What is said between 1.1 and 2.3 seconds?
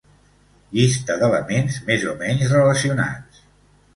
d'elements més o